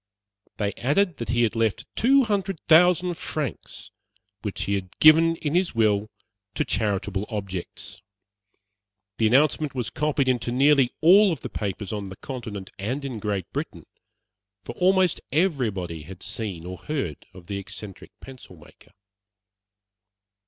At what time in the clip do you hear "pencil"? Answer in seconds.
18.21-18.55